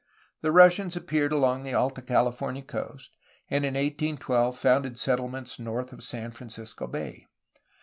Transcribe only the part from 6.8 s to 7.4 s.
Bay.